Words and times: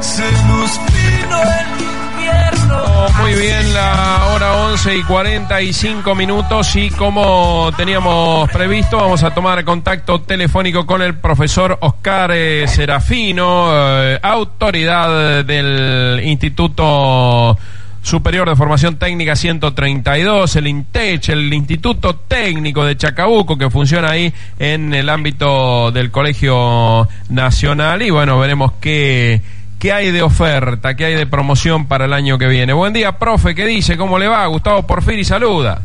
Se 0.00 0.22
nos 0.48 0.80
vino 0.86 1.42
el 1.42 2.16
invierno. 2.16 3.06
Muy 3.20 3.34
bien, 3.34 3.74
la 3.74 4.28
hora 4.32 4.52
11 4.68 4.96
y 4.96 5.02
45 5.02 6.14
minutos 6.14 6.74
y 6.76 6.88
como 6.90 7.70
teníamos 7.76 8.50
previsto, 8.50 8.96
vamos 8.96 9.22
a 9.22 9.34
tomar 9.34 9.62
contacto 9.64 10.22
telefónico 10.22 10.86
con 10.86 11.02
el 11.02 11.16
profesor 11.18 11.76
Oscar 11.82 12.30
eh, 12.32 12.66
Serafino, 12.66 13.68
eh, 13.72 14.18
autoridad 14.22 15.44
del 15.44 16.20
Instituto 16.24 17.58
Superior 18.02 18.48
de 18.48 18.56
Formación 18.56 18.96
Técnica 18.96 19.36
132, 19.36 20.56
el 20.56 20.66
INTECH, 20.66 21.28
el 21.28 21.52
Instituto 21.52 22.16
Técnico 22.16 22.86
de 22.86 22.96
Chacabuco, 22.96 23.58
que 23.58 23.68
funciona 23.68 24.10
ahí 24.10 24.32
en 24.58 24.94
el 24.94 25.10
ámbito 25.10 25.92
del 25.92 26.10
Colegio 26.10 27.06
Nacional. 27.28 28.00
Y 28.00 28.08
bueno, 28.08 28.38
veremos 28.38 28.72
qué, 28.80 29.42
qué 29.80 29.92
hay 29.92 30.12
de 30.12 30.22
oferta, 30.22 30.94
qué 30.94 31.06
hay 31.06 31.14
de 31.16 31.26
promoción 31.26 31.86
para 31.86 32.04
el 32.04 32.12
año 32.12 32.38
que 32.38 32.46
viene. 32.46 32.72
Buen 32.72 32.92
día, 32.92 33.18
profe, 33.18 33.54
¿qué 33.54 33.66
dice? 33.66 33.96
¿Cómo 33.96 34.18
le 34.18 34.28
va? 34.28 34.46
Gustavo 34.46 34.86
Porfiri 34.86 35.24
saluda. 35.24 35.82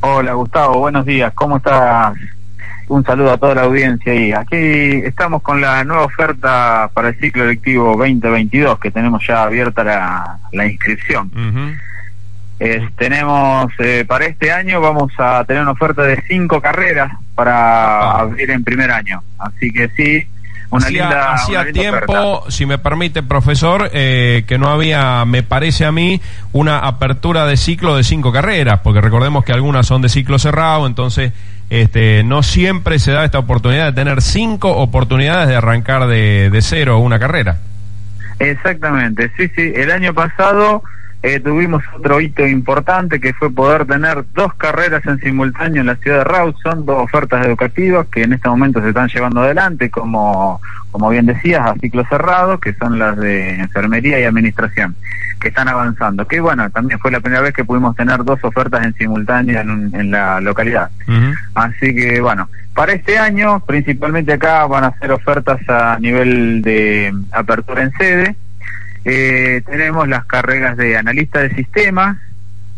Hola 0.00 0.32
Gustavo, 0.34 0.78
buenos 0.80 1.06
días, 1.06 1.32
¿cómo 1.34 1.56
estás? 1.56 2.14
Un 2.88 3.04
saludo 3.04 3.32
a 3.32 3.38
toda 3.38 3.54
la 3.54 3.62
audiencia 3.62 4.14
y 4.14 4.32
aquí 4.32 4.56
estamos 4.56 5.42
con 5.42 5.60
la 5.60 5.84
nueva 5.84 6.04
oferta 6.04 6.90
para 6.94 7.08
el 7.10 7.18
ciclo 7.20 7.46
lectivo 7.46 7.94
2022 7.96 8.78
que 8.78 8.90
tenemos 8.90 9.26
ya 9.26 9.42
abierta 9.42 9.84
la, 9.84 10.38
la 10.52 10.66
inscripción. 10.66 11.30
Es- 12.58 12.92
tenemos 12.96 13.70
eh, 13.78 14.04
para 14.08 14.24
este 14.26 14.50
año 14.50 14.80
vamos 14.80 15.12
a 15.18 15.44
tener 15.44 15.62
una 15.62 15.72
oferta 15.72 16.02
de 16.02 16.20
cinco 16.26 16.60
carreras 16.60 17.12
para 17.34 17.54
Ah. 18.00 18.20
abrir 18.20 18.50
en 18.50 18.64
primer 18.64 18.90
año, 18.90 19.22
así 19.38 19.70
que 19.70 19.88
sí, 19.96 20.26
una 20.70 20.86
hacía, 20.86 21.02
linda, 21.02 21.32
hacía 21.32 21.60
una 21.60 21.64
linda 21.64 21.80
tiempo, 21.80 22.12
oferta. 22.12 22.50
si 22.50 22.66
me 22.66 22.78
permite, 22.78 23.22
profesor, 23.22 23.90
eh, 23.92 24.44
que 24.46 24.58
no 24.58 24.68
había, 24.68 25.24
me 25.24 25.42
parece 25.42 25.84
a 25.84 25.92
mí, 25.92 26.20
una 26.52 26.78
apertura 26.80 27.46
de 27.46 27.56
ciclo 27.56 27.96
de 27.96 28.04
cinco 28.04 28.32
carreras, 28.32 28.80
porque 28.80 29.00
recordemos 29.00 29.44
que 29.44 29.52
algunas 29.52 29.86
son 29.86 30.02
de 30.02 30.08
ciclo 30.08 30.38
cerrado, 30.38 30.86
entonces 30.86 31.32
este, 31.70 32.22
no 32.24 32.42
siempre 32.42 32.98
se 32.98 33.12
da 33.12 33.24
esta 33.24 33.38
oportunidad 33.38 33.86
de 33.86 33.92
tener 33.92 34.22
cinco 34.22 34.70
oportunidades 34.76 35.48
de 35.48 35.56
arrancar 35.56 36.06
de, 36.06 36.50
de 36.50 36.62
cero 36.62 36.98
una 36.98 37.18
carrera. 37.18 37.58
Exactamente, 38.38 39.30
sí, 39.36 39.50
sí. 39.54 39.72
El 39.74 39.90
año 39.90 40.14
pasado 40.14 40.82
eh, 41.22 41.40
tuvimos 41.40 41.82
otro 41.96 42.20
hito 42.20 42.46
importante 42.46 43.18
que 43.20 43.32
fue 43.34 43.50
poder 43.52 43.86
tener 43.86 44.24
dos 44.34 44.54
carreras 44.54 45.04
en 45.06 45.18
simultáneo 45.18 45.80
en 45.80 45.86
la 45.88 45.96
ciudad 45.96 46.18
de 46.18 46.24
Rawson, 46.24 46.86
dos 46.86 47.02
ofertas 47.02 47.44
educativas 47.44 48.06
que 48.06 48.22
en 48.22 48.32
este 48.34 48.48
momento 48.48 48.80
se 48.80 48.88
están 48.90 49.08
llevando 49.08 49.40
adelante, 49.42 49.90
como, 49.90 50.60
como 50.92 51.08
bien 51.10 51.26
decías, 51.26 51.66
a 51.66 51.74
ciclo 51.74 52.04
cerrado, 52.08 52.58
que 52.60 52.72
son 52.74 52.98
las 53.00 53.16
de 53.16 53.54
enfermería 53.54 54.20
y 54.20 54.24
administración, 54.24 54.94
que 55.40 55.48
están 55.48 55.66
avanzando. 55.68 56.26
Que 56.28 56.38
bueno, 56.40 56.70
también 56.70 57.00
fue 57.00 57.10
la 57.10 57.18
primera 57.20 57.42
vez 57.42 57.52
que 57.52 57.64
pudimos 57.64 57.96
tener 57.96 58.22
dos 58.24 58.38
ofertas 58.44 58.84
en 58.84 58.94
simultáneo 58.94 59.60
en, 59.60 59.70
un- 59.70 59.94
en 59.96 60.10
la 60.12 60.40
localidad. 60.40 60.90
Así 61.54 61.94
que 61.96 62.20
bueno, 62.20 62.48
para 62.74 62.92
este 62.92 63.18
año, 63.18 63.58
principalmente 63.66 64.32
acá 64.34 64.66
van 64.66 64.84
a 64.84 64.92
ser 65.00 65.10
ofertas 65.10 65.58
a 65.68 65.98
nivel 65.98 66.62
de 66.62 67.12
apertura 67.32 67.82
en 67.82 67.90
sede. 67.98 68.36
Eh, 69.04 69.62
tenemos 69.66 70.06
las 70.08 70.24
carreras 70.26 70.76
de 70.76 70.96
analista 70.96 71.40
de 71.40 71.54
sistemas, 71.54 72.16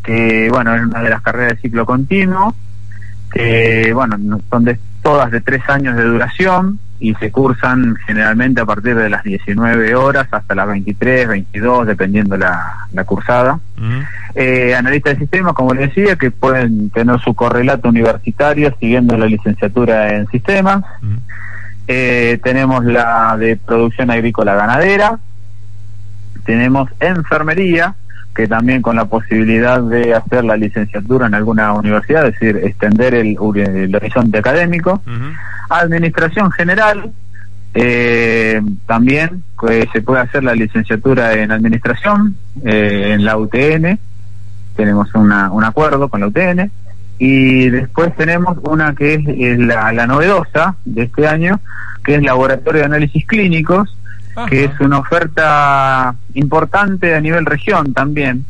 que 0.02 0.48
bueno, 0.50 0.74
es 0.74 0.82
una 0.82 1.02
de 1.02 1.10
las 1.10 1.22
carreras 1.22 1.54
de 1.56 1.60
ciclo 1.60 1.84
continuo, 1.86 2.54
que 3.32 3.92
bueno, 3.94 4.16
no- 4.18 4.40
son 4.50 4.64
de, 4.64 4.78
todas 5.02 5.30
de 5.30 5.40
tres 5.40 5.62
años 5.68 5.96
de 5.96 6.04
duración 6.04 6.78
y 6.98 7.14
se 7.14 7.30
cursan 7.30 7.96
generalmente 8.06 8.60
a 8.60 8.66
partir 8.66 8.94
de 8.94 9.08
las 9.08 9.22
19 9.24 9.94
horas 9.94 10.28
hasta 10.30 10.54
las 10.54 10.68
23, 10.68 11.28
22, 11.28 11.86
dependiendo 11.86 12.36
la, 12.36 12.86
la 12.92 13.04
cursada 13.04 13.58
eh, 14.34 14.74
analistas 14.74 15.14
de 15.14 15.20
sistemas, 15.20 15.54
como 15.54 15.72
les 15.72 15.88
decía, 15.94 16.16
que 16.16 16.30
pueden 16.30 16.90
tener 16.90 17.18
su 17.20 17.34
correlato 17.34 17.88
universitario 17.88 18.74
siguiendo 18.78 19.16
la 19.16 19.24
licenciatura 19.26 20.14
en 20.14 20.28
sistemas. 20.28 20.84
Eh, 21.88 22.38
tenemos 22.44 22.84
la 22.84 23.36
de 23.38 23.56
producción 23.56 24.10
agrícola 24.10 24.54
ganadera. 24.54 25.18
Tenemos 26.50 26.90
enfermería, 26.98 27.94
que 28.34 28.48
también 28.48 28.82
con 28.82 28.96
la 28.96 29.04
posibilidad 29.04 29.80
de 29.80 30.14
hacer 30.14 30.42
la 30.42 30.56
licenciatura 30.56 31.28
en 31.28 31.34
alguna 31.34 31.74
universidad, 31.74 32.26
es 32.26 32.32
decir, 32.32 32.56
extender 32.56 33.14
el, 33.14 33.36
el 33.54 33.94
horizonte 33.94 34.38
académico. 34.38 35.00
Administración 35.68 36.50
general, 36.50 37.12
eh, 37.72 38.60
también 38.84 39.44
que 39.60 39.88
se 39.92 40.02
puede 40.02 40.22
hacer 40.22 40.42
la 40.42 40.56
licenciatura 40.56 41.34
en 41.34 41.52
administración 41.52 42.34
eh, 42.64 43.12
en 43.14 43.24
la 43.24 43.36
UTN, 43.36 43.96
tenemos 44.74 45.14
una, 45.14 45.52
un 45.52 45.62
acuerdo 45.62 46.08
con 46.08 46.18
la 46.18 46.26
UTN, 46.26 46.68
y 47.20 47.70
después 47.70 48.16
tenemos 48.16 48.58
una 48.64 48.92
que 48.96 49.14
es, 49.14 49.20
es 49.38 49.58
la, 49.60 49.92
la 49.92 50.08
novedosa 50.08 50.74
de 50.84 51.02
este 51.02 51.28
año, 51.28 51.60
que 52.02 52.16
es 52.16 52.22
Laboratorio 52.24 52.80
de 52.80 52.86
Análisis 52.86 53.24
Clínicos, 53.24 53.96
que 54.48 54.64
es 54.64 54.80
una 54.80 54.98
oferta 54.98 56.16
importante 56.34 57.14
a 57.14 57.20
nivel 57.20 57.46
región 57.46 57.92
también, 57.92 58.44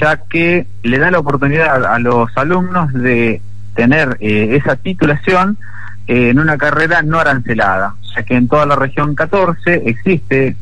ya 0.00 0.16
que 0.28 0.66
le 0.82 0.98
da 0.98 1.10
la 1.10 1.18
oportunidad 1.18 1.84
a, 1.84 1.98
los 1.98 2.30
alumnos 2.36 2.92
de 2.92 3.40
tener 3.74 4.16
eh, 4.20 4.56
esa 4.56 4.76
titulación 4.76 5.58
eh, 6.06 6.30
en 6.30 6.38
una 6.38 6.56
carrera 6.56 7.02
no 7.02 7.18
arancelada, 7.18 7.94
ya 8.14 8.22
que 8.22 8.36
en 8.36 8.48
toda 8.48 8.66
la 8.66 8.76
región 8.76 9.14
14 9.14 9.82
existe 9.86 10.56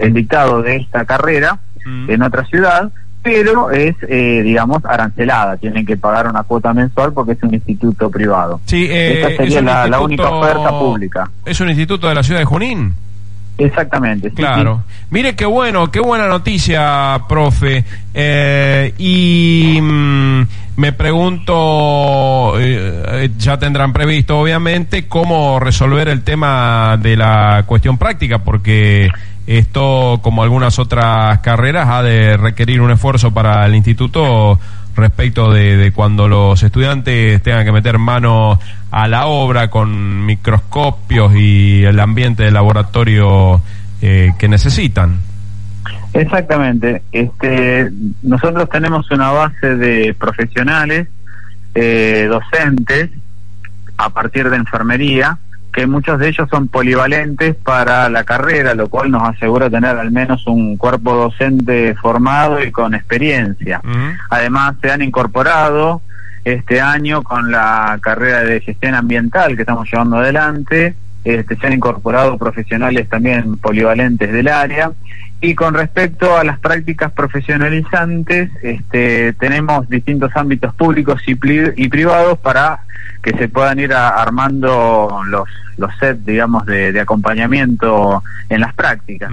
el 0.00 0.14
dictado 0.14 0.62
de 0.62 0.76
esta 0.76 1.04
carrera 1.04 1.58
Ujú. 1.86 2.12
en 2.12 2.22
otra 2.22 2.44
ciudad, 2.44 2.90
pero 3.22 3.70
es, 3.70 3.96
eh, 4.08 4.42
digamos, 4.42 4.84
arancelada, 4.84 5.56
tienen 5.56 5.84
que 5.84 5.96
pagar 5.96 6.28
una 6.28 6.42
cuota 6.42 6.72
mensual 6.72 7.12
porque 7.12 7.32
es 7.32 7.42
un 7.42 7.54
instituto 7.54 8.10
privado. 8.10 8.60
Sí, 8.64 8.86
eh, 8.90 9.20
Esta 9.20 9.36
sería 9.36 9.58
es 9.58 9.90
la, 9.90 10.00
única 10.00 10.30
oferta 10.30 10.70
pública. 10.70 11.30
Es 11.44 11.60
un 11.60 11.68
instituto 11.68 12.08
de 12.08 12.14
la 12.14 12.22
ciudad 12.22 12.40
de 12.40 12.46
Junín. 12.46 12.94
Exactamente. 13.60 14.30
sí, 14.30 14.36
Claro. 14.36 14.82
Mire 15.10 15.34
qué 15.34 15.44
bueno, 15.44 15.90
qué 15.90 16.00
buena 16.00 16.26
noticia, 16.26 17.20
profe. 17.28 17.84
Eh, 18.14 18.94
y 18.98 19.78
mm, 19.80 20.42
me 20.76 20.92
pregunto, 20.92 22.58
eh, 22.58 23.02
eh, 23.06 23.30
ya 23.36 23.58
tendrán 23.58 23.92
previsto 23.92 24.38
obviamente 24.38 25.06
cómo 25.06 25.60
resolver 25.60 26.08
el 26.08 26.22
tema 26.22 26.96
de 27.00 27.16
la 27.16 27.64
cuestión 27.66 27.98
práctica, 27.98 28.38
porque 28.38 29.08
esto, 29.46 30.20
como 30.22 30.42
algunas 30.42 30.78
otras 30.78 31.40
carreras, 31.40 31.88
ha 31.88 32.02
de 32.02 32.36
requerir 32.36 32.80
un 32.80 32.92
esfuerzo 32.92 33.32
para 33.32 33.66
el 33.66 33.74
instituto 33.74 34.58
respecto 34.94 35.52
de, 35.52 35.76
de 35.76 35.92
cuando 35.92 36.28
los 36.28 36.62
estudiantes 36.62 37.42
tengan 37.42 37.64
que 37.64 37.72
meter 37.72 37.98
mano 37.98 38.58
a 38.90 39.08
la 39.08 39.26
obra 39.26 39.70
con 39.70 40.26
microscopios 40.26 41.34
y 41.34 41.84
el 41.84 42.00
ambiente 42.00 42.42
de 42.42 42.50
laboratorio 42.50 43.62
eh, 44.02 44.32
que 44.38 44.48
necesitan. 44.48 45.18
Exactamente. 46.12 47.02
Este, 47.12 47.90
nosotros 48.22 48.68
tenemos 48.68 49.10
una 49.10 49.30
base 49.30 49.76
de 49.76 50.14
profesionales, 50.14 51.08
eh, 51.74 52.26
docentes, 52.28 53.10
a 53.96 54.10
partir 54.10 54.50
de 54.50 54.56
enfermería, 54.56 55.38
que 55.72 55.86
muchos 55.86 56.18
de 56.18 56.28
ellos 56.28 56.48
son 56.50 56.68
polivalentes 56.68 57.54
para 57.54 58.08
la 58.08 58.24
carrera, 58.24 58.74
lo 58.74 58.88
cual 58.88 59.10
nos 59.10 59.28
asegura 59.28 59.70
tener 59.70 59.96
al 59.96 60.10
menos 60.10 60.46
un 60.46 60.76
cuerpo 60.76 61.14
docente 61.14 61.94
formado 61.94 62.62
y 62.62 62.70
con 62.70 62.94
experiencia. 62.94 63.80
Además, 64.30 64.76
se 64.82 64.90
han 64.90 65.02
incorporado 65.02 66.02
este 66.44 66.80
año 66.80 67.22
con 67.22 67.50
la 67.50 67.98
carrera 68.00 68.42
de 68.42 68.60
gestión 68.60 68.94
ambiental 68.94 69.54
que 69.56 69.62
estamos 69.62 69.88
llevando 69.90 70.16
adelante. 70.16 70.94
Este, 71.22 71.56
se 71.56 71.66
han 71.66 71.74
incorporado 71.74 72.38
profesionales 72.38 73.08
también 73.08 73.58
polivalentes 73.58 74.32
del 74.32 74.48
área. 74.48 74.92
Y 75.42 75.54
con 75.54 75.74
respecto 75.74 76.36
a 76.36 76.44
las 76.44 76.58
prácticas 76.58 77.12
profesionalizantes, 77.12 78.50
este, 78.62 79.32
tenemos 79.34 79.88
distintos 79.88 80.30
ámbitos 80.34 80.74
públicos 80.74 81.22
y, 81.26 81.32
y 81.76 81.88
privados 81.88 82.38
para 82.38 82.80
que 83.22 83.32
se 83.36 83.48
puedan 83.48 83.78
ir 83.78 83.92
a- 83.92 84.10
armando 84.10 85.20
los, 85.26 85.48
los 85.76 85.90
sets, 85.98 86.24
digamos, 86.24 86.64
de, 86.66 86.92
de 86.92 87.00
acompañamiento 87.00 88.22
en 88.48 88.60
las 88.60 88.74
prácticas. 88.74 89.30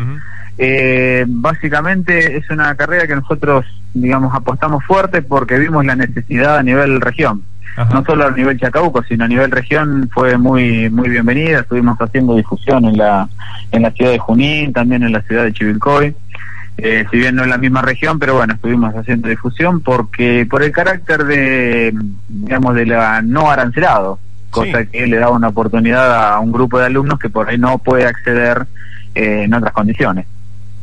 Eh, 0.57 1.25
básicamente 1.28 2.38
es 2.38 2.50
una 2.50 2.74
carrera 2.75 3.06
que 3.07 3.16
nosotros, 3.16 3.66
digamos, 3.94 4.34
apostamos 4.34 4.84
fuerte 4.86 5.22
porque 5.22 5.57
vimos 5.57 5.86
la 5.86 5.95
necesidad 5.95 6.57
a 6.57 6.63
nivel 6.63 7.00
región. 7.01 7.44
Ajá. 7.75 7.94
No 7.94 8.04
solo 8.06 8.25
a 8.25 8.31
nivel 8.31 8.60
Chacabuco, 8.60 9.04
sino 9.04 9.25
a 9.25 9.28
nivel 9.28 9.51
región 9.51 10.10
fue 10.12 10.36
muy 10.36 10.89
muy 10.89 11.10
bienvenida. 11.10 11.60
Estuvimos 11.60 11.95
haciendo 12.01 12.36
difusión 12.36 12.86
en 12.86 12.98
la 12.98 13.30
en 13.72 13.84
la 13.84 13.92
ciudad 13.92 14.12
de 14.12 14.18
Junín, 14.18 14.74
también 14.74 15.04
en 15.04 15.12
la 15.12 15.22
ciudad 15.22 15.44
de 15.44 15.54
Chivilcoy. 15.54 16.16
Eh, 16.77 17.06
si 17.09 17.18
bien 17.18 17.35
no 17.35 17.44
en 17.44 17.50
la 17.50 17.57
misma 17.57 17.81
región, 17.81 18.19
pero 18.19 18.35
bueno, 18.35 18.53
estuvimos 18.53 18.94
haciendo 18.95 19.27
difusión 19.29 19.81
porque 19.81 20.45
por 20.50 20.62
el 20.62 20.71
carácter 20.71 21.24
de, 21.25 21.91
digamos, 22.29 22.75
de 22.75 22.85
la 22.85 23.21
no 23.24 23.50
arancelado, 23.50 24.19
cosa 24.51 24.81
Sí. 24.83 24.88
que 24.91 25.07
le 25.07 25.18
da 25.18 25.29
una 25.29 25.47
oportunidad 25.47 26.33
a 26.33 26.39
un 26.39 26.51
grupo 26.51 26.77
de 26.79 26.85
alumnos 26.85 27.18
que 27.19 27.29
por 27.29 27.50
ahí 27.50 27.57
no 27.57 27.79
puede 27.79 28.06
acceder 28.06 28.68
eh, 29.15 29.44
en 29.45 29.53
otras 29.56 29.74
condiciones. 29.74 30.27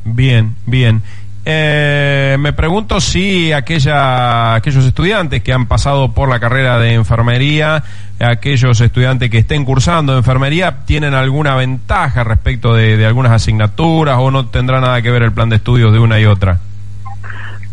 Bien, 0.05 0.55
bien. 0.67 1.01
Eh, 1.47 2.37
me 2.41 2.55
pregunto 2.55 3.01
si 3.01 3.53
aquella, 3.53 4.55
aquellos 4.55 4.87
estudiantes 4.87 5.43
que 5.43 5.53
han 5.53 5.67
pasado 5.67 6.13
por 6.15 6.31
la 6.31 6.41
carrera 6.41 6.79
de 6.79 6.95
enfermería, 6.95 7.85
aquellos 8.19 8.81
estudiantes 8.81 9.29
que 9.29 9.39
estén 9.39 9.67
cursando 9.67 10.17
enfermería, 10.17 10.85
tienen 10.87 11.13
alguna 11.13 11.55
ventaja 11.57 12.25
respecto 12.25 12.73
de, 12.73 13.05
algunas 13.05 13.33
asignaturas 13.33 14.17
o 14.19 14.31
no 14.31 14.47
tendrá 14.47 14.81
nada 14.81 15.03
que 15.03 15.11
ver 15.11 15.23
el 15.23 15.33
plan 15.33 15.51
de 15.51 15.57
estudios 15.57 15.93
de 15.93 15.99
una 15.99 16.19
y 16.19 16.25
otra. 16.25 16.61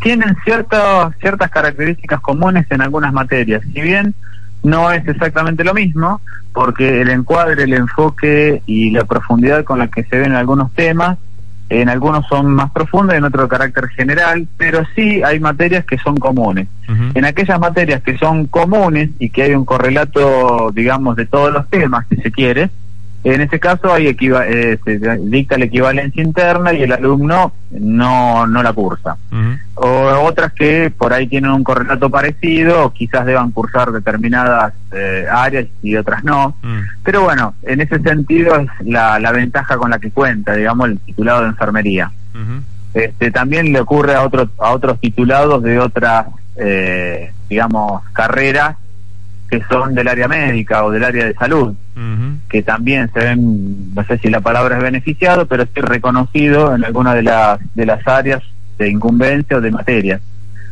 Tienen 0.02 0.36
ciertas 0.44 1.16
ciertas 1.22 1.50
características 1.50 2.20
comunes 2.20 2.66
en 2.72 2.82
algunas 2.82 3.14
materias. 3.14 3.62
Si 3.74 3.80
bien 3.80 4.16
no 4.64 4.92
es 4.92 5.08
exactamente 5.08 5.64
lo 5.64 5.74
mismo, 5.74 6.20
porque 6.54 7.02
el 7.02 7.10
encuadre, 7.10 7.64
el 7.64 7.74
enfoque 7.74 8.62
y 8.66 8.92
la 8.92 9.06
profundidad 9.06 9.64
con 9.64 9.80
la 9.80 9.88
que 9.88 10.04
se 10.04 10.18
ven 10.18 10.34
algunos 10.34 10.74
temas 10.74 11.18
en 11.72 11.88
algunos 11.88 12.28
son 12.28 12.54
más 12.54 12.70
profundos, 12.72 13.16
en 13.16 13.24
otro 13.24 13.44
de 13.44 13.48
carácter 13.48 13.88
general, 13.90 14.46
pero 14.58 14.84
sí 14.94 15.24
hay 15.24 15.40
materias 15.40 15.86
que 15.86 15.98
son 15.98 16.18
comunes. 16.18 16.68
En 17.14 17.24
aquellas 17.24 17.58
materias 17.58 18.02
que 18.02 18.18
son 18.18 18.48
comunes 18.48 19.12
y 19.18 19.30
que 19.30 19.44
hay 19.44 19.56
un 19.56 19.64
correlato, 19.64 20.72
digamos, 20.74 21.16
de 21.16 21.26
todos 21.26 21.54
los 21.54 21.70
temas, 21.70 22.06
si 22.10 22.18
se 22.18 22.30
quiere, 22.30 22.70
en 23.24 23.42
ese 23.42 23.60
caso 23.60 23.94
hay 23.94 24.08
eh, 24.08 24.80
se 24.84 25.00
dicta 25.20 25.58
la 25.58 25.66
equivalencia 25.66 26.24
interna 26.24 26.74
y 26.74 26.84
el 26.84 26.92
alumno 26.92 27.54
no, 27.70 28.48
no 28.48 28.64
la 28.64 28.74
cursa. 28.74 29.18
O 29.76 30.26
otras 30.26 30.54
que 30.54 30.92
por 30.96 31.14
ahí 31.14 31.28
tienen 31.28 31.52
un 31.52 31.64
correlato 31.64 32.10
parecido, 32.10 32.86
o 32.86 32.94
quizás 32.94 33.26
deban 33.26 33.52
cursar 33.52 33.92
determinadas 33.92 34.74
eh, 34.92 35.26
áreas 35.32 35.68
y 35.84 35.96
otras 35.96 36.24
no. 36.24 36.56
Pero 37.04 37.22
bueno, 37.22 37.54
en 37.64 37.82
ese 37.82 38.00
sentido 38.00 38.56
es 38.56 38.70
la, 38.88 39.20
la 39.20 39.32
ventaja 39.32 39.78
con 39.78 39.92
la 39.92 40.00
que 40.00 40.12
cuenta, 40.12 40.56
digamos, 40.56 40.90
el 40.90 41.00
titulado 41.00 41.42
de 41.42 41.48
enfermería. 41.50 42.12
este, 42.94 43.32
también 43.32 43.72
le 43.72 43.80
ocurre 43.80 44.16
a, 44.16 44.24
otros 44.24 44.50
a 44.58 44.72
otros 44.72 45.00
titulados 45.00 45.62
de 45.64 45.80
otras, 45.80 46.26
eh, 46.56 47.32
digamos, 47.50 48.04
carreras 48.14 48.78
que 49.52 49.62
son 49.70 49.94
del 49.94 50.08
área 50.08 50.30
médica 50.30 50.86
o 50.86 50.92
del 50.92 51.04
área 51.04 51.26
de 51.26 51.34
salud, 51.34 51.76
que 52.48 52.64
también 52.64 53.12
se 53.14 53.20
ven, 53.20 53.94
no 53.94 54.04
sé 54.06 54.18
si 54.20 54.30
la 54.30 54.40
palabra 54.40 54.78
es 54.78 54.82
beneficiado, 54.82 55.46
pero 55.46 55.66
sí 55.66 55.82
reconocido 55.82 56.74
en 56.74 56.86
alguna 56.86 57.14
de 57.14 57.24
las, 57.24 57.60
de 57.76 57.86
las 57.86 58.08
áreas 58.08 58.42
de 58.80 58.90
incumbencia 58.90 59.58
o 59.58 59.62
de 59.62 59.72
materia. 59.72 60.22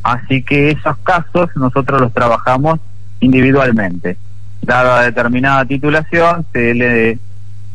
Así 0.01 0.43
que 0.43 0.71
esos 0.71 0.97
casos 0.99 1.49
nosotros 1.57 1.99
los 1.99 2.13
trabajamos 2.13 2.79
individualmente. 3.19 4.15
Dada 4.61 5.01
determinada 5.01 5.65
titulación, 5.65 6.45
se 6.53 6.73
le 6.73 7.19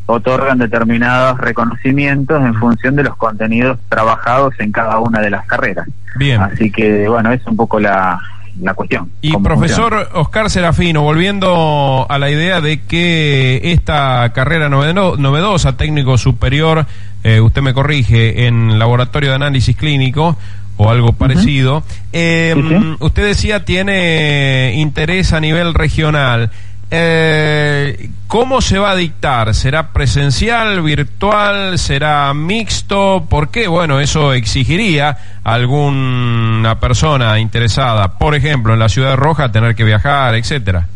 otorgan 0.07 0.57
determinados 0.57 1.39
reconocimientos 1.39 2.43
en 2.43 2.55
función 2.55 2.97
de 2.97 3.05
los 3.05 3.17
contenidos 3.17 3.79
trabajados 3.91 4.55
en 4.59 4.73
cada 4.73 4.99
una 5.01 5.21
de 5.21 5.29
las 5.29 5.45
carreras. 5.45 5.87
Bien. 6.17 6.41
Así 6.41 6.71
que, 6.71 7.07
bueno, 7.11 7.31
es 7.31 7.47
un 7.47 7.57
poco 7.57 7.79
la, 7.79 8.19
la 8.61 8.75
cuestión. 8.75 9.11
Y 9.21 9.37
profesor 9.39 10.11
Oscar 10.15 10.51
Serafino, 10.51 11.03
volviendo 11.03 12.07
a 12.09 12.19
la 12.19 12.31
idea 12.31 12.61
de 12.61 12.81
que 12.83 13.61
esta 13.73 14.33
carrera 14.33 14.69
novedosa, 14.69 15.77
técnico 15.77 16.19
superior, 16.19 16.87
eh, 17.23 17.41
usted 17.41 17.63
me 17.63 17.75
corrige, 17.75 18.47
en 18.47 18.79
laboratorio 18.79 19.31
de 19.31 19.37
análisis 19.37 19.77
clínico 19.77 20.37
o 20.77 20.91
algo 20.91 21.13
parecido, 21.13 21.85
em, 22.13 22.97
usted 23.01 23.25
decía 23.25 23.65
tiene 23.65 24.75
interés 24.77 25.33
a 25.33 25.41
nivel 25.41 25.75
regional. 25.75 26.51
Eh, 26.97 28.09
¿Cómo 28.29 28.61
se 28.61 28.79
va 28.79 28.93
a 28.93 28.95
dictar? 28.95 29.53
¿Será 29.53 29.93
presencial, 29.93 30.81
virtual? 30.81 31.77
¿Será 31.77 32.33
mixto? 32.35 33.27
¿Por 33.29 33.49
qué? 33.51 33.67
Bueno, 33.67 33.99
eso 33.99 34.33
exigiría 34.33 35.17
a 35.43 35.55
alguna 35.55 36.79
persona 36.79 37.41
interesada, 37.41 38.17
por 38.17 38.37
ejemplo, 38.37 38.75
en 38.75 38.79
la 38.79 38.89
Ciudad 38.89 39.17
Roja, 39.17 39.51
tener 39.51 39.75
que 39.75 39.83
viajar, 39.83 40.37
etcétera. 40.37 40.87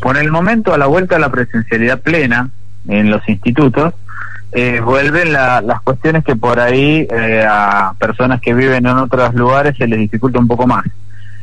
Por 0.00 0.16
el 0.16 0.30
momento, 0.30 0.72
a 0.72 0.78
la 0.78 0.86
vuelta 0.86 1.16
a 1.16 1.18
la 1.18 1.30
presencialidad 1.30 2.00
plena 2.00 2.48
en 2.88 3.10
los 3.10 3.20
institutos, 3.28 3.92
eh, 4.52 4.80
vuelven 4.80 5.34
las 5.34 5.82
cuestiones 5.82 6.24
que 6.24 6.36
por 6.36 6.58
ahí 6.58 7.06
eh, 7.10 7.44
a 7.46 7.92
personas 7.98 8.40
que 8.40 8.54
viven 8.54 8.86
en 8.86 8.96
otros 8.96 9.34
lugares 9.34 9.76
se 9.76 9.86
les 9.86 9.98
dificulta 9.98 10.38
un 10.38 10.48
poco 10.48 10.66
más. 10.66 10.86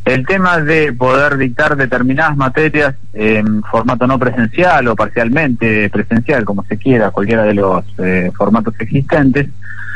El 0.05 0.25
tema 0.25 0.59
de 0.59 0.91
poder 0.91 1.37
dictar 1.37 1.77
determinadas 1.77 2.35
materias 2.35 2.95
en 3.13 3.63
formato 3.63 4.05
no 4.05 4.19
presencial 4.19 4.87
o 4.89 4.95
parcialmente 4.95 5.89
presencial, 5.89 6.43
como 6.43 6.63
se 6.65 6.77
quiera, 6.77 7.11
cualquiera 7.11 7.43
de 7.43 7.53
los 7.53 7.85
eh, 7.99 8.29
formatos 8.35 8.73
existentes, 8.79 9.47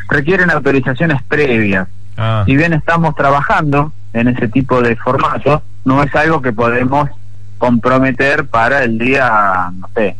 requieren 0.07 0.49
autorizaciones 0.49 1.21
previas. 1.23 1.89
Ah. 2.15 2.43
Si 2.45 2.55
bien 2.55 2.73
estamos 2.73 3.15
trabajando 3.15 3.91
en 4.13 4.29
ese 4.29 4.47
tipo 4.47 4.81
de 4.81 4.95
formato, 4.95 5.61
no 5.83 6.01
es 6.01 6.15
algo 6.15 6.41
que 6.41 6.53
podemos 6.53 7.09
comprometer 7.57 8.45
para 8.45 8.83
el 8.83 8.97
día, 8.97 9.71
no 9.77 9.89
sé, 9.93 10.15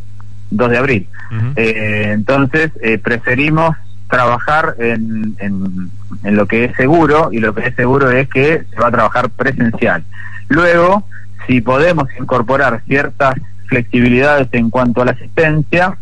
2 0.50 0.70
de 0.70 0.78
abril. 0.78 1.08
Eh, 1.56 2.10
entonces, 2.12 2.72
eh, 2.82 2.98
preferimos 2.98 3.76
trabajar 4.08 4.74
en, 4.78 5.90
en, 6.24 6.36
lo 6.36 6.46
que 6.46 6.64
es 6.64 6.76
seguro 6.76 7.30
y 7.32 7.38
lo 7.38 7.54
que 7.54 7.68
es 7.68 7.74
seguro 7.74 8.10
es 8.10 8.28
que 8.28 8.64
se 8.70 8.80
va 8.80 8.88
a 8.88 8.92
trabajar 8.92 9.30
presencial. 9.30 10.04
Luego, 10.48 11.04
si 11.46 11.60
podemos 11.60 12.08
incorporar 12.18 12.82
ciertas 12.86 13.34
flexibilidades 13.66 14.48
en 14.52 14.70
cuanto 14.70 15.02
a 15.02 15.06
la 15.06 15.12
asistencia 15.12 15.96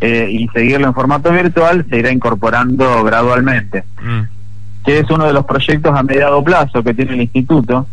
eh, 0.00 0.28
y 0.30 0.48
seguirlo 0.48 0.86
en 0.86 0.94
formato 0.94 1.32
virtual, 1.32 1.86
se 1.88 1.98
irá 1.98 2.10
incorporando 2.10 3.02
gradualmente. 3.04 3.84
Mm. 4.02 4.22
Que 4.84 5.00
es 5.00 5.10
uno 5.10 5.26
de 5.26 5.32
los 5.32 5.44
proyectos 5.46 5.96
a 5.96 6.02
mediado 6.02 6.44
plazo 6.44 6.82
que 6.82 6.94
tiene 6.94 7.14
el 7.14 7.22
instituto, 7.22 7.86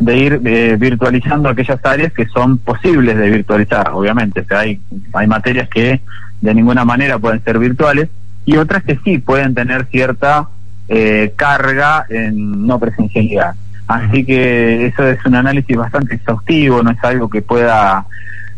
de 0.00 0.16
ir 0.16 0.40
eh, 0.44 0.76
virtualizando 0.78 1.48
aquellas 1.48 1.84
áreas 1.84 2.12
que 2.12 2.26
son 2.26 2.58
posibles 2.58 3.16
de 3.16 3.30
virtualizar, 3.30 3.90
obviamente. 3.92 4.40
O 4.40 4.44
sea, 4.44 4.60
hay, 4.60 4.80
hay 5.12 5.26
materias 5.26 5.68
que 5.68 6.00
de 6.40 6.54
ninguna 6.54 6.84
manera 6.84 7.18
pueden 7.18 7.42
ser 7.44 7.58
virtuales, 7.58 8.08
y 8.44 8.56
otras 8.56 8.82
que 8.82 8.98
sí 9.04 9.18
pueden 9.18 9.54
tener 9.54 9.86
cierta 9.86 10.48
eh, 10.88 11.32
carga 11.36 12.06
en 12.08 12.66
no 12.66 12.78
presencialidad. 12.78 13.54
Así 13.86 14.24
que 14.24 14.86
eso 14.86 15.06
es 15.06 15.24
un 15.26 15.34
análisis 15.34 15.76
bastante 15.76 16.14
exhaustivo, 16.14 16.82
no 16.82 16.90
es 16.90 17.04
algo 17.04 17.28
que 17.28 17.42
pueda 17.42 18.06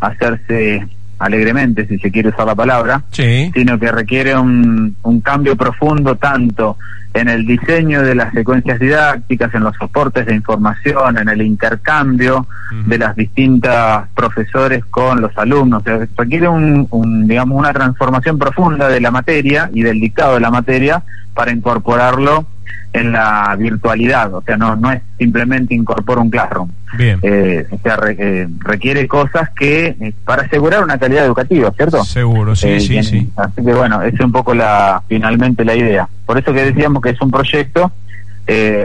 hacerse 0.00 0.86
alegremente, 1.18 1.86
si 1.86 1.98
se 1.98 2.10
quiere 2.10 2.28
usar 2.28 2.46
la 2.46 2.54
palabra, 2.54 3.02
sino 3.10 3.78
que 3.78 3.90
requiere 3.90 4.36
un, 4.36 4.96
un 5.02 5.20
cambio 5.20 5.56
profundo 5.56 6.16
tanto 6.16 6.76
en 7.14 7.28
el 7.28 7.46
diseño 7.46 8.02
de 8.02 8.16
las 8.16 8.32
secuencias 8.32 8.80
didácticas, 8.80 9.54
en 9.54 9.62
los 9.62 9.76
soportes 9.76 10.26
de 10.26 10.34
información, 10.34 11.16
en 11.16 11.28
el 11.28 11.42
intercambio 11.42 12.46
de 12.86 12.98
las 12.98 13.14
distintas 13.14 14.08
profesores 14.14 14.84
con 14.86 15.20
los 15.20 15.36
alumnos. 15.38 15.84
requiere 16.16 16.48
un, 16.48 16.88
un, 16.90 17.28
digamos, 17.28 17.56
una 17.56 17.72
transformación 17.72 18.36
profunda 18.36 18.88
de 18.88 19.00
la 19.00 19.12
materia 19.12 19.70
y 19.72 19.82
del 19.82 20.00
dictado 20.00 20.34
de 20.34 20.40
la 20.40 20.50
materia 20.50 21.04
para 21.34 21.52
incorporarlo 21.52 22.46
en 22.94 23.10
la 23.10 23.56
virtualidad, 23.58 24.32
o 24.32 24.42
sea, 24.42 24.56
no, 24.56 24.76
no 24.76 24.92
es 24.92 25.02
simplemente 25.18 25.74
incorporar 25.74 26.22
un 26.22 26.30
classroom. 26.30 26.70
Bien. 26.96 27.18
Eh, 27.22 27.66
o 27.68 27.78
sea, 27.78 27.98
eh, 28.08 28.46
requiere 28.60 29.08
cosas 29.08 29.50
que, 29.50 29.96
eh, 30.00 30.12
para 30.24 30.42
asegurar 30.42 30.84
una 30.84 30.96
calidad 30.96 31.24
educativa, 31.24 31.72
¿cierto? 31.72 32.04
Seguro, 32.04 32.54
sí, 32.54 32.78
sí, 32.78 33.02
sí. 33.02 33.28
Así 33.34 33.64
que 33.64 33.74
bueno, 33.74 34.00
es 34.02 34.18
un 34.20 34.30
poco 34.30 34.54
la, 34.54 35.02
finalmente 35.08 35.64
la 35.64 35.74
idea. 35.74 36.08
Por 36.24 36.38
eso 36.38 36.52
que 36.52 36.66
decíamos 36.66 37.02
que 37.02 37.10
es 37.10 37.20
un 37.20 37.32
proyecto 37.32 37.90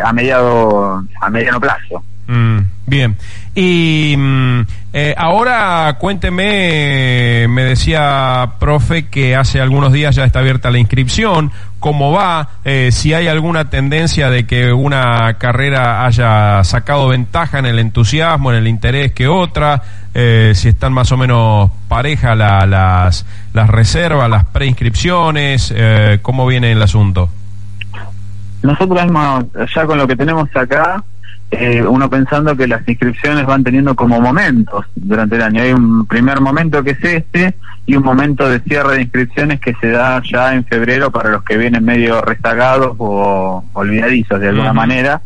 a 0.04 0.14
mediado, 0.14 1.04
a 1.22 1.30
mediano 1.30 1.60
plazo. 1.60 2.04
Mm, 2.30 2.60
bien. 2.86 3.16
Y 3.56 4.14
mm, 4.16 4.62
eh, 4.94 5.16
ahora 5.18 5.96
cuénteme, 6.00 7.48
me 7.50 7.64
decía 7.64 8.52
profe 8.60 9.08
que 9.08 9.36
hace 9.36 9.60
algunos 9.60 9.92
días 9.92 10.16
ya 10.16 10.26
está 10.26 10.38
abierta 10.38 10.70
la 10.70 10.78
inscripción, 10.78 11.52
cómo 11.80 12.12
va, 12.12 12.50
eh, 12.66 12.90
si 12.92 13.16
hay 13.16 13.28
alguna 13.28 13.72
tendencia 13.72 14.30
de 14.30 14.46
que 14.46 14.72
una 14.72 15.40
carrera 15.40 16.06
haya 16.06 16.64
sacado 16.64 17.08
ventaja 17.08 17.58
en 17.58 17.66
el 17.66 17.80
entusiasmo, 17.80 18.52
en 18.52 18.60
el 18.60 18.68
interés 18.68 19.12
que 19.14 19.28
otra, 19.28 19.82
eh, 20.14 20.52
si 20.54 20.70
están 20.70 20.94
más 20.94 21.12
o 21.12 21.18
menos 21.18 21.72
pareja 21.88 22.36
las, 22.36 23.26
las 23.54 23.70
reservas, 23.72 24.30
las 24.30 24.46
preinscripciones, 24.46 25.74
cómo 26.22 26.46
viene 26.46 26.74
el 26.74 26.82
asunto. 26.84 27.32
Nosotros 28.62 29.02
ya 29.74 29.86
con 29.88 29.98
lo 29.98 30.06
que 30.06 30.16
tenemos 30.16 30.48
acá, 30.56 31.04
eh, 31.52 31.82
uno 31.82 32.10
pensando 32.10 32.56
que 32.56 32.68
las 32.68 32.88
inscripciones 32.88 33.46
van 33.46 33.64
teniendo 33.64 33.96
como 33.96 34.22
momentos 34.22 34.86
durante 34.96 35.36
el 35.36 35.42
año. 35.42 35.64
Hay 35.64 35.74
un 35.74 36.06
primer 36.06 36.42
momento 36.42 36.84
que 36.84 36.92
es 36.92 37.04
este 37.04 37.56
y 37.88 37.96
un 37.96 38.04
momento 38.04 38.48
de 38.48 38.60
cierre 38.60 38.96
de 38.96 39.02
inscripciones 39.02 39.60
que 39.60 39.74
se 39.82 39.90
da 39.90 40.22
ya 40.24 40.54
en 40.54 40.64
febrero 40.64 41.10
para 41.12 41.32
los 41.32 41.44
que 41.44 41.58
vienen 41.58 41.84
medio 41.84 42.22
rezagados 42.22 42.96
o 43.00 43.64
olvidadizos 43.74 44.40
de 44.40 44.50
alguna 44.50 44.74
manera, 44.74 45.22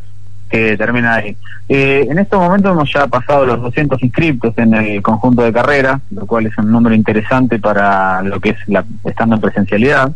que 0.49 0.77
termina 0.77 1.15
ahí. 1.15 1.35
Eh, 1.67 2.07
en 2.09 2.19
estos 2.19 2.39
momentos 2.39 2.71
hemos 2.71 2.93
ya 2.93 3.07
pasado 3.07 3.45
los 3.45 3.61
200 3.61 4.01
inscriptos 4.01 4.53
en 4.57 4.73
el 4.75 5.01
conjunto 5.01 5.41
de 5.41 5.51
carrera, 5.51 5.99
lo 6.11 6.25
cual 6.25 6.45
es 6.45 6.57
un 6.57 6.71
número 6.71 6.95
interesante 6.95 7.59
para 7.59 8.21
lo 8.21 8.39
que 8.39 8.51
es 8.51 8.57
la, 8.67 8.85
estando 9.03 9.35
en 9.35 9.41
presencialidad. 9.41 10.13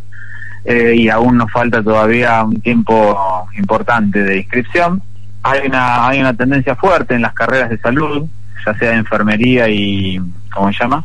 eh, 0.64 0.94
y 0.96 1.08
aún 1.08 1.36
nos 1.38 1.50
falta 1.50 1.82
todavía 1.82 2.42
un 2.42 2.60
tiempo 2.60 3.46
importante 3.56 4.22
de 4.22 4.38
inscripción. 4.38 5.02
Hay 5.50 5.66
una, 5.66 6.08
hay 6.08 6.20
una 6.20 6.34
tendencia 6.34 6.74
fuerte 6.76 7.14
en 7.14 7.22
las 7.22 7.34
carreras 7.34 7.70
de 7.70 7.78
salud, 7.78 8.26
ya 8.64 8.74
sea 8.78 8.90
de 8.90 8.96
enfermería 8.96 9.68
y, 9.68 10.20
¿cómo 10.52 10.72
se 10.72 10.78
llama? 10.78 11.04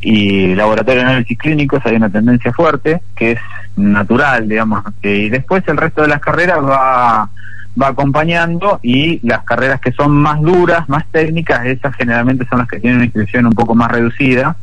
Y 0.00 0.54
laboratorio 0.54 1.02
de 1.02 1.08
análisis 1.08 1.38
clínicos, 1.38 1.84
hay 1.84 1.96
una 1.96 2.10
tendencia 2.10 2.52
fuerte 2.52 3.00
que 3.16 3.32
es 3.32 3.40
natural, 3.76 4.48
digamos, 4.48 4.84
y 5.02 5.28
después 5.28 5.66
el 5.66 5.76
resto 5.76 6.02
de 6.02 6.08
las 6.08 6.20
carreras 6.20 6.58
va 6.58 7.30
va 7.80 7.88
acompañando 7.88 8.80
y 8.82 9.20
las 9.26 9.44
carreras 9.44 9.80
que 9.80 9.92
son 9.92 10.10
más 10.12 10.40
duras, 10.40 10.88
más 10.88 11.04
técnicas, 11.10 11.64
esas 11.66 11.94
generalmente 11.94 12.46
son 12.48 12.58
las 12.58 12.68
que 12.68 12.80
tienen 12.80 12.96
una 12.96 13.04
inscripción 13.06 13.46
un 13.46 13.52
poco 13.52 13.74
más 13.74 13.90
reducida 13.90 14.56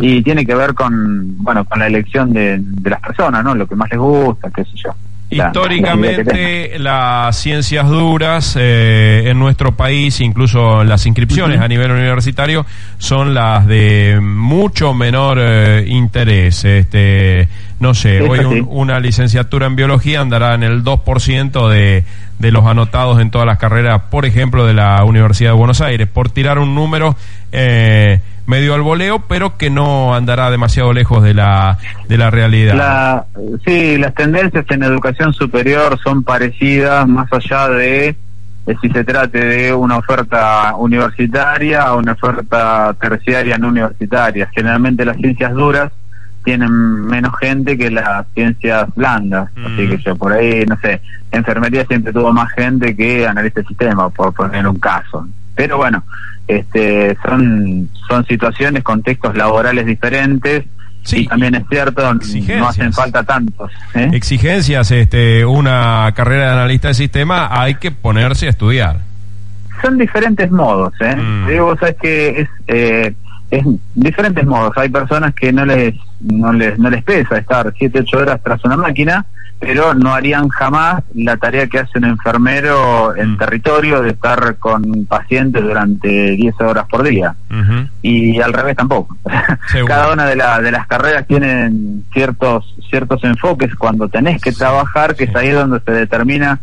y 0.00 0.22
tiene 0.22 0.46
que 0.46 0.54
ver 0.54 0.74
con, 0.74 1.42
bueno, 1.42 1.64
con 1.64 1.78
la 1.78 1.86
elección 1.86 2.32
de, 2.32 2.58
de 2.60 2.90
las 2.90 3.00
personas, 3.00 3.42
¿no? 3.42 3.54
Lo 3.54 3.66
que 3.66 3.74
más 3.74 3.90
les 3.90 3.98
gusta, 3.98 4.50
qué 4.50 4.64
sé 4.64 4.72
yo. 4.76 4.94
Históricamente, 5.30 6.78
las 6.78 7.36
ciencias 7.36 7.88
duras 7.88 8.56
eh, 8.58 9.24
en 9.26 9.38
nuestro 9.38 9.72
país, 9.74 10.20
incluso 10.20 10.84
las 10.84 11.06
inscripciones 11.06 11.60
a 11.60 11.66
nivel 11.66 11.90
universitario, 11.90 12.66
son 12.98 13.34
las 13.34 13.66
de 13.66 14.20
mucho 14.20 14.94
menor 14.94 15.38
eh, 15.40 15.84
interés. 15.88 16.64
Este, 16.64 17.48
no 17.80 17.94
sé, 17.94 18.20
hoy 18.20 18.64
una 18.68 19.00
licenciatura 19.00 19.66
en 19.66 19.76
biología 19.76 20.20
andará 20.20 20.54
en 20.54 20.62
el 20.62 20.84
2% 20.84 21.68
de, 21.68 22.04
de 22.38 22.50
los 22.52 22.64
anotados 22.66 23.20
en 23.20 23.30
todas 23.30 23.46
las 23.46 23.58
carreras, 23.58 24.02
por 24.10 24.26
ejemplo, 24.26 24.66
de 24.66 24.74
la 24.74 25.02
Universidad 25.04 25.50
de 25.50 25.56
Buenos 25.56 25.80
Aires, 25.80 26.06
por 26.06 26.30
tirar 26.30 26.58
un 26.58 26.74
número. 26.74 27.16
Eh, 27.50 28.20
medio 28.46 28.74
al 28.74 28.82
voleo, 28.82 29.20
pero 29.20 29.56
que 29.56 29.70
no 29.70 30.14
andará 30.14 30.50
demasiado 30.50 30.92
lejos 30.92 31.22
de 31.22 31.34
la, 31.34 31.78
de 32.08 32.18
la 32.18 32.30
realidad. 32.30 32.74
La, 32.74 33.24
sí, 33.64 33.96
las 33.98 34.14
tendencias 34.14 34.64
en 34.68 34.82
educación 34.82 35.32
superior 35.32 35.98
son 36.02 36.24
parecidas, 36.24 37.08
más 37.08 37.32
allá 37.32 37.68
de, 37.68 38.16
si 38.80 38.88
se 38.90 39.04
trate 39.04 39.44
de 39.44 39.74
una 39.74 39.98
oferta 39.98 40.74
universitaria 40.76 41.92
o 41.92 41.98
una 41.98 42.12
oferta 42.12 42.94
terciaria 43.00 43.58
no 43.58 43.68
universitaria. 43.68 44.48
Generalmente 44.54 45.04
las 45.04 45.16
ciencias 45.16 45.52
duras 45.52 45.90
tienen 46.44 46.70
menos 46.70 47.32
gente 47.40 47.76
que 47.78 47.90
las 47.90 48.26
ciencias 48.34 48.86
blandas, 48.94 49.50
así 49.56 49.88
que 49.88 49.96
mm. 49.96 50.00
yo 50.00 50.16
por 50.16 50.32
ahí, 50.32 50.64
no 50.66 50.78
sé, 50.78 51.00
enfermería 51.32 51.86
siempre 51.86 52.12
tuvo 52.12 52.32
más 52.32 52.52
gente 52.52 52.94
que 52.94 53.26
analista 53.26 53.62
de 53.62 53.66
sistema, 53.66 54.10
por 54.10 54.34
poner 54.34 54.66
un 54.68 54.78
caso. 54.78 55.26
Pero 55.54 55.78
bueno, 55.78 56.04
este, 56.46 57.16
son, 57.24 57.88
son 58.08 58.24
situaciones, 58.26 58.82
contextos 58.82 59.36
laborales 59.36 59.86
diferentes. 59.86 60.64
y 61.12 61.26
también 61.26 61.54
es 61.54 61.64
cierto, 61.68 62.02
no 62.14 62.68
hacen 62.68 62.92
falta 62.92 63.22
tantos. 63.22 63.70
¿eh? 63.94 64.08
Exigencias, 64.12 64.90
este, 64.90 65.44
una 65.44 66.12
carrera 66.14 66.46
de 66.46 66.52
analista 66.52 66.88
de 66.88 66.94
sistema, 66.94 67.48
hay 67.50 67.76
que 67.76 67.90
ponerse 67.90 68.46
a 68.46 68.50
estudiar. 68.50 69.00
Son 69.82 69.98
diferentes 69.98 70.50
modos, 70.50 70.94
¿eh? 71.00 71.16
Mm. 71.16 71.48
Digo, 71.48 71.76
sabes 71.76 71.96
que 72.00 72.40
es, 72.40 72.48
eh, 72.68 73.14
es 73.50 73.64
diferentes 73.94 74.46
modos. 74.46 74.72
Hay 74.76 74.88
personas 74.88 75.34
que 75.34 75.52
no 75.52 75.66
les, 75.66 75.94
no 76.24 76.52
les, 76.52 76.78
no 76.78 76.90
les 76.90 77.02
pesa 77.04 77.38
estar 77.38 77.72
7, 77.76 78.00
8 78.00 78.18
horas 78.18 78.40
tras 78.42 78.64
una 78.64 78.76
máquina, 78.76 79.26
pero 79.58 79.94
no 79.94 80.12
harían 80.12 80.48
jamás 80.48 81.02
la 81.14 81.36
tarea 81.36 81.66
que 81.66 81.78
hace 81.78 81.98
un 81.98 82.04
enfermero 82.04 83.14
en 83.16 83.32
mm. 83.32 83.38
territorio 83.38 84.02
de 84.02 84.10
estar 84.10 84.56
con 84.56 85.06
pacientes 85.06 85.62
durante 85.62 86.08
10 86.08 86.60
horas 86.60 86.86
por 86.88 87.02
día. 87.02 87.34
Y 88.02 88.40
al 88.40 88.52
revés 88.52 88.76
tampoco. 88.76 89.16
Cada 89.86 90.12
una 90.12 90.26
de, 90.26 90.34
de 90.34 90.70
las 90.70 90.86
carreras 90.86 91.26
tienen 91.26 92.04
ciertos, 92.12 92.74
ciertos 92.90 93.22
enfoques 93.24 93.74
cuando 93.76 94.08
tenés 94.08 94.40
que 94.42 94.52
trabajar, 94.52 95.14
que 95.14 95.24
es 95.24 95.36
ahí 95.36 95.50
donde 95.50 95.80
se 95.80 95.92
determina 95.92 96.60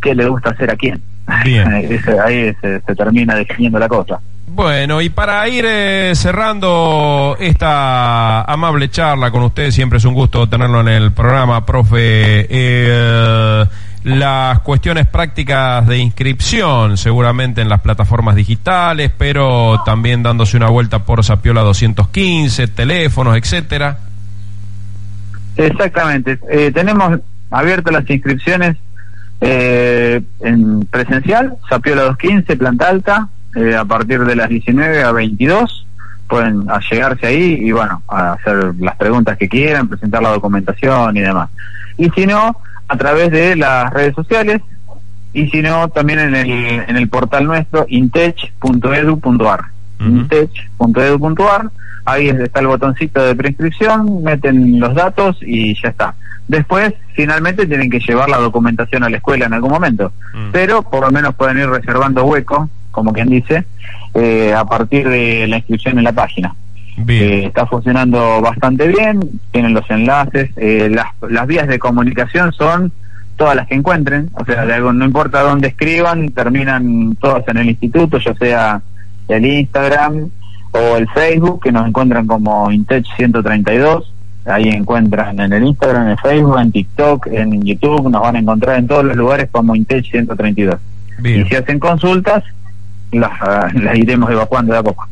qué 0.00 0.14
le 0.14 0.28
gusta 0.28 0.50
hacer 0.50 0.70
a 0.70 0.76
quién. 0.76 1.02
ahí 1.26 2.54
se 2.60 2.80
termina 2.94 3.34
definiendo 3.34 3.78
la 3.78 3.88
cosa. 3.88 4.20
Bueno, 4.54 5.00
y 5.00 5.08
para 5.08 5.48
ir 5.48 5.64
eh, 5.66 6.12
cerrando 6.14 7.36
esta 7.40 8.42
amable 8.42 8.88
charla 8.88 9.32
con 9.32 9.42
usted, 9.42 9.72
siempre 9.72 9.98
es 9.98 10.04
un 10.04 10.14
gusto 10.14 10.48
tenerlo 10.48 10.80
en 10.80 10.86
el 10.86 11.10
programa, 11.10 11.66
profe. 11.66 12.46
Eh, 12.48 13.64
las 14.04 14.60
cuestiones 14.60 15.08
prácticas 15.08 15.84
de 15.88 15.98
inscripción, 15.98 16.96
seguramente 16.96 17.62
en 17.62 17.68
las 17.68 17.80
plataformas 17.80 18.36
digitales, 18.36 19.10
pero 19.18 19.82
también 19.84 20.22
dándose 20.22 20.56
una 20.56 20.68
vuelta 20.68 21.00
por 21.00 21.24
Sapiola 21.24 21.62
215, 21.62 22.68
teléfonos, 22.68 23.36
etcétera. 23.36 23.98
Exactamente. 25.56 26.38
Eh, 26.48 26.70
tenemos 26.72 27.18
abiertas 27.50 27.92
las 27.92 28.08
inscripciones 28.08 28.76
en 29.40 30.86
presencial, 30.86 31.56
Sapiola 31.68 32.02
215, 32.02 32.56
planta 32.56 32.88
alta, 32.88 33.28
eh, 33.54 33.76
a 33.76 33.84
partir 33.84 34.24
de 34.24 34.36
las 34.36 34.48
19 34.48 35.02
a 35.02 35.12
22 35.12 35.86
pueden 36.28 36.66
llegarse 36.90 37.26
ahí 37.26 37.58
y 37.60 37.72
bueno, 37.72 38.02
a 38.08 38.32
hacer 38.32 38.74
las 38.78 38.96
preguntas 38.96 39.36
que 39.36 39.48
quieran, 39.48 39.88
presentar 39.88 40.22
la 40.22 40.30
documentación 40.30 41.16
y 41.16 41.20
demás. 41.20 41.50
Y 41.96 42.10
si 42.10 42.26
no, 42.26 42.56
a 42.88 42.96
través 42.96 43.30
de 43.30 43.56
las 43.56 43.92
redes 43.92 44.14
sociales 44.14 44.60
y 45.32 45.48
si 45.48 45.62
no, 45.62 45.88
también 45.88 46.20
en 46.20 46.34
el, 46.34 46.50
en 46.50 46.96
el 46.96 47.08
portal 47.08 47.44
nuestro, 47.44 47.86
intech.edu.ar. 47.88 49.64
Intech.edu.ar, 50.00 51.70
ahí 52.04 52.28
está 52.28 52.60
el 52.60 52.66
botoncito 52.66 53.24
de 53.24 53.34
preinscripción, 53.34 54.22
meten 54.22 54.78
los 54.78 54.94
datos 54.94 55.38
y 55.40 55.80
ya 55.80 55.88
está. 55.88 56.14
Después, 56.46 56.92
finalmente, 57.14 57.66
tienen 57.66 57.90
que 57.90 58.00
llevar 58.00 58.28
la 58.28 58.38
documentación 58.38 59.02
a 59.02 59.08
la 59.08 59.16
escuela 59.16 59.46
en 59.46 59.54
algún 59.54 59.70
momento, 59.70 60.12
mm. 60.34 60.50
pero 60.52 60.82
por 60.82 61.00
lo 61.00 61.10
menos 61.10 61.34
pueden 61.34 61.58
ir 61.58 61.68
reservando 61.68 62.24
hueco 62.24 62.68
como 62.94 63.12
quien 63.12 63.28
dice, 63.28 63.64
eh, 64.14 64.54
a 64.54 64.64
partir 64.64 65.08
de 65.08 65.46
la 65.48 65.58
inscripción 65.58 65.98
en 65.98 66.04
la 66.04 66.12
página. 66.12 66.54
Eh, 67.08 67.46
está 67.46 67.66
funcionando 67.66 68.40
bastante 68.40 68.86
bien, 68.86 69.40
tienen 69.50 69.74
los 69.74 69.88
enlaces, 69.90 70.50
eh, 70.56 70.88
las, 70.90 71.08
las 71.28 71.46
vías 71.46 71.66
de 71.66 71.80
comunicación 71.80 72.52
son 72.52 72.92
todas 73.36 73.56
las 73.56 73.66
que 73.66 73.74
encuentren, 73.74 74.30
o 74.34 74.44
sea, 74.44 74.64
no 74.64 75.04
importa 75.04 75.42
dónde 75.42 75.68
escriban, 75.68 76.30
terminan 76.30 77.16
todas 77.20 77.46
en 77.48 77.56
el 77.56 77.70
instituto, 77.70 78.18
ya 78.18 78.34
sea 78.34 78.82
el 79.26 79.44
Instagram 79.44 80.30
o 80.70 80.96
el 80.96 81.08
Facebook, 81.08 81.62
que 81.64 81.72
nos 81.72 81.88
encuentran 81.88 82.28
como 82.28 82.70
Intech 82.70 83.06
132, 83.16 84.12
ahí 84.46 84.68
encuentran 84.68 85.40
en 85.40 85.52
el 85.52 85.64
Instagram, 85.64 86.04
en 86.04 86.08
el 86.10 86.18
Facebook, 86.18 86.58
en 86.60 86.72
TikTok, 86.72 87.26
en 87.26 87.62
YouTube, 87.62 88.08
nos 88.08 88.22
van 88.22 88.36
a 88.36 88.38
encontrar 88.38 88.78
en 88.78 88.86
todos 88.86 89.04
los 89.04 89.16
lugares 89.16 89.48
como 89.50 89.74
Intech 89.74 90.08
132. 90.10 90.76
Y 91.24 91.44
si 91.44 91.56
hacen 91.56 91.78
consultas, 91.78 92.44
las, 93.20 93.32
iremos 93.94 94.30
evacuando 94.30 94.72
de 94.72 94.78
a 94.78 94.82
poco. 94.82 95.08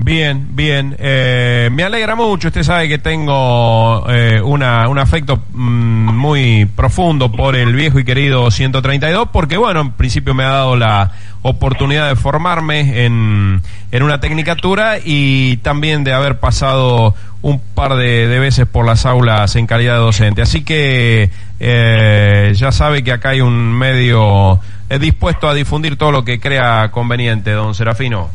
Bien, 0.00 0.46
bien. 0.52 0.94
Eh, 0.98 1.70
me 1.72 1.82
alegra 1.82 2.14
mucho. 2.14 2.48
Usted 2.48 2.62
sabe 2.62 2.88
que 2.88 2.98
tengo 2.98 4.04
eh, 4.08 4.40
una, 4.40 4.88
un 4.88 4.98
afecto 4.98 5.42
mm, 5.52 6.16
muy 6.16 6.66
profundo 6.66 7.32
por 7.32 7.56
el 7.56 7.74
viejo 7.74 7.98
y 7.98 8.04
querido 8.04 8.48
132, 8.50 9.30
porque, 9.32 9.56
bueno, 9.56 9.80
en 9.80 9.90
principio 9.92 10.34
me 10.34 10.44
ha 10.44 10.50
dado 10.50 10.76
la 10.76 11.12
oportunidad 11.42 12.08
de 12.08 12.16
formarme 12.16 13.04
en, 13.04 13.60
en 13.90 14.02
una 14.02 14.20
tecnicatura 14.20 14.98
y 15.04 15.56
también 15.58 16.04
de 16.04 16.12
haber 16.12 16.38
pasado 16.38 17.14
un 17.42 17.60
par 17.60 17.96
de, 17.96 18.28
de 18.28 18.38
veces 18.38 18.66
por 18.66 18.84
las 18.86 19.04
aulas 19.04 19.56
en 19.56 19.66
calidad 19.66 19.94
de 19.94 20.00
docente. 20.00 20.42
Así 20.42 20.62
que 20.62 21.30
eh, 21.60 22.52
ya 22.54 22.72
sabe 22.72 23.02
que 23.02 23.12
acá 23.12 23.30
hay 23.30 23.40
un 23.40 23.76
medio 23.76 24.60
es 24.88 25.00
dispuesto 25.00 25.48
a 25.48 25.54
difundir 25.54 25.96
todo 25.96 26.12
lo 26.12 26.24
que 26.24 26.40
crea 26.40 26.90
conveniente, 26.90 27.52
don 27.52 27.74
Serafino. 27.74 28.30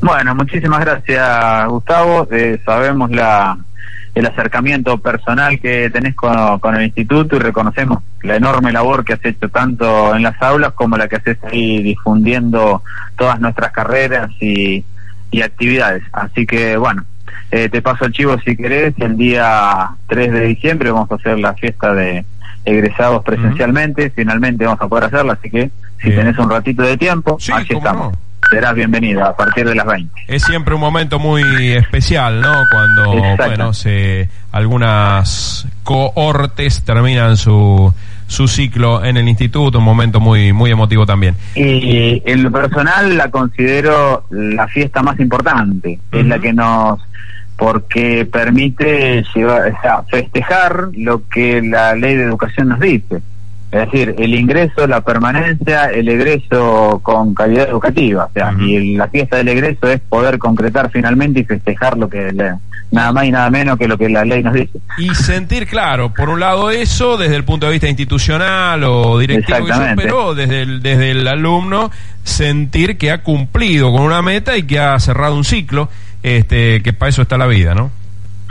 Bueno, 0.00 0.34
muchísimas 0.34 0.80
gracias, 0.80 1.68
Gustavo. 1.68 2.28
Eh, 2.30 2.60
sabemos 2.64 3.10
la, 3.10 3.58
el 4.16 4.26
acercamiento 4.26 4.96
personal 4.96 5.60
que 5.60 5.90
tenés 5.90 6.14
con, 6.14 6.74
el 6.74 6.84
instituto 6.84 7.36
y 7.36 7.38
reconocemos 7.38 8.02
la 8.22 8.36
enorme 8.36 8.72
labor 8.72 9.04
que 9.04 9.12
has 9.12 9.24
hecho 9.24 9.50
tanto 9.50 10.16
en 10.16 10.22
las 10.22 10.40
aulas 10.40 10.72
como 10.72 10.96
la 10.96 11.06
que 11.06 11.16
haces 11.16 11.36
ahí 11.44 11.82
difundiendo 11.82 12.82
todas 13.16 13.38
nuestras 13.40 13.72
carreras 13.72 14.30
y, 14.40 14.84
actividades. 15.44 16.02
Así 16.14 16.46
que, 16.46 16.78
bueno, 16.78 17.04
eh, 17.50 17.68
te 17.68 17.82
paso 17.82 18.06
el 18.06 18.12
chivo 18.12 18.36
si 18.44 18.56
querés. 18.56 18.94
El 18.98 19.16
día 19.16 19.90
3 20.08 20.32
de 20.32 20.40
diciembre 20.46 20.90
vamos 20.90 21.10
a 21.10 21.14
hacer 21.14 21.38
la 21.38 21.54
fiesta 21.54 21.94
de 21.94 22.24
egresados 22.64 23.22
presencialmente, 23.24 24.10
finalmente 24.10 24.64
vamos 24.64 24.80
a 24.80 24.88
poder 24.88 25.04
hacerlo, 25.04 25.32
así 25.32 25.48
que 25.48 25.70
si 26.02 26.10
tenés 26.10 26.36
un 26.36 26.50
ratito 26.50 26.82
de 26.82 26.96
tiempo, 26.96 27.38
aquí 27.52 27.74
estamos. 27.74 28.14
Serás 28.50 28.74
bienvenida 28.74 29.28
a 29.28 29.36
partir 29.36 29.66
de 29.66 29.74
las 29.74 29.86
20. 29.86 30.12
Es 30.28 30.42
siempre 30.44 30.74
un 30.74 30.80
momento 30.80 31.18
muy 31.18 31.72
especial, 31.72 32.40
¿no? 32.40 32.52
Cuando, 32.70 33.36
bueno, 33.36 33.72
se, 33.72 34.28
algunas 34.52 35.66
cohortes 35.82 36.82
terminan 36.84 37.36
su, 37.36 37.92
su 38.28 38.46
ciclo 38.46 39.04
en 39.04 39.16
el 39.16 39.28
instituto, 39.28 39.78
un 39.78 39.84
momento 39.84 40.20
muy 40.20 40.52
muy 40.52 40.70
emotivo 40.70 41.06
también. 41.06 41.34
Y 41.56 42.22
en 42.24 42.42
lo 42.44 42.52
personal 42.52 43.16
la 43.16 43.30
considero 43.30 44.26
la 44.30 44.68
fiesta 44.68 45.02
más 45.02 45.18
importante, 45.18 45.98
es 46.12 46.26
la 46.26 46.38
que 46.38 46.52
nos 46.52 47.00
porque 47.56 48.28
permite 48.30 49.24
llevar, 49.34 49.72
o 49.72 49.80
sea, 49.80 50.02
festejar 50.04 50.88
lo 50.94 51.26
que 51.28 51.62
la 51.62 51.94
ley 51.94 52.14
de 52.14 52.24
educación 52.24 52.68
nos 52.68 52.80
dice. 52.80 53.22
Es 53.72 53.90
decir, 53.90 54.14
el 54.18 54.34
ingreso, 54.34 54.86
la 54.86 55.00
permanencia, 55.00 55.86
el 55.86 56.08
egreso 56.08 57.00
con 57.02 57.34
calidad 57.34 57.68
educativa. 57.68 58.26
O 58.26 58.32
sea, 58.32 58.54
y 58.58 58.96
la 58.96 59.08
fiesta 59.08 59.36
del 59.36 59.48
egreso 59.48 59.88
es 59.88 60.00
poder 60.00 60.38
concretar 60.38 60.90
finalmente 60.90 61.40
y 61.40 61.44
festejar 61.44 61.98
lo 61.98 62.08
que 62.08 62.32
le, 62.32 62.54
nada 62.90 63.12
más 63.12 63.24
y 63.24 63.30
nada 63.32 63.50
menos 63.50 63.78
que 63.78 63.88
lo 63.88 63.98
que 63.98 64.08
la 64.08 64.24
ley 64.24 64.42
nos 64.42 64.54
dice. 64.54 64.78
Y 64.98 65.14
sentir 65.14 65.66
claro, 65.66 66.12
por 66.14 66.28
un 66.28 66.40
lado 66.40 66.70
eso 66.70 67.16
desde 67.16 67.36
el 67.36 67.44
punto 67.44 67.66
de 67.66 67.72
vista 67.72 67.88
institucional 67.88 68.84
o 68.84 69.18
directivo, 69.18 69.66
pero 69.96 70.34
desde 70.34 70.62
el, 70.62 70.82
desde 70.82 71.10
el 71.10 71.26
alumno 71.26 71.90
sentir 72.22 72.96
que 72.96 73.10
ha 73.10 73.22
cumplido 73.22 73.92
con 73.92 74.02
una 74.02 74.22
meta 74.22 74.56
y 74.56 74.62
que 74.62 74.78
ha 74.78 74.98
cerrado 74.98 75.36
un 75.36 75.44
ciclo, 75.44 75.88
este, 76.26 76.82
que 76.82 76.92
para 76.92 77.08
eso 77.08 77.22
está 77.22 77.38
la 77.38 77.46
vida, 77.46 77.72
¿no? 77.72 77.92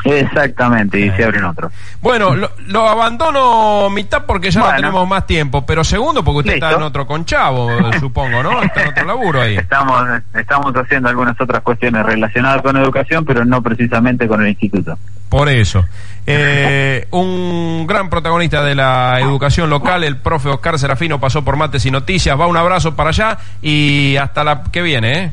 Exactamente, 0.06 1.00
y 1.00 1.10
se 1.12 1.26
abren 1.26 1.44
otros. 1.44 1.74
Bueno, 2.00 2.36
lo, 2.36 2.88
abandono 2.88 3.90
mitad 3.90 4.24
porque 4.26 4.52
ya 4.52 4.62
no 4.62 4.76
tenemos 4.76 5.08
más 5.08 5.26
tiempo, 5.26 5.66
pero 5.66 5.84
segundo 5.84 6.24
porque 6.24 6.40
usted 6.40 6.54
está 6.54 6.74
en 6.74 6.84
otro 6.84 7.06
conchavo, 7.06 7.70
supongo, 8.00 8.42
¿no? 8.44 8.62
Está 8.62 8.84
en 8.84 8.90
otro 8.90 9.06
laburo 9.06 9.42
ahí. 9.42 9.58
Estamos, 9.58 10.04
estamos 10.34 10.74
haciendo 10.76 11.10
algunas 11.10 11.40
otras 11.42 11.62
cuestiones 11.64 12.06
relacionadas 12.06 12.62
con 12.62 12.78
educación, 12.78 13.26
pero 13.26 13.44
no 13.44 13.62
precisamente 13.62 14.28
con 14.28 14.42
el 14.42 14.50
instituto. 14.50 14.98
Por 15.28 15.50
eso. 15.50 15.84
Eh, 16.28 17.08
un 17.12 17.86
gran 17.88 18.10
protagonista 18.10 18.64
de 18.64 18.76
la 18.76 19.20
educación 19.20 19.70
local, 19.70 20.04
el 20.04 20.18
profe 20.18 20.50
Oscar 20.50 20.80
Serafino, 20.80 21.20
pasó 21.20 21.44
por 21.44 21.58
Mates 21.58 21.86
y 21.88 21.92
Noticias. 21.92 22.40
Va 22.40 22.48
un 22.48 22.58
abrazo 22.58 22.96
para 22.96 23.10
allá 23.10 23.38
y 23.62 24.16
hasta 24.18 24.44
la 24.44 24.64
que 24.72 24.82
viene, 24.82 25.24
¿eh? 25.24 25.32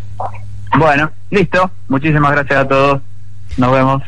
Bueno, 0.79 1.11
listo. 1.31 1.71
Muchísimas 1.89 2.33
gracias 2.33 2.61
a 2.61 2.69
todos. 2.69 3.03
Nos 3.57 3.73
vemos. 3.73 4.03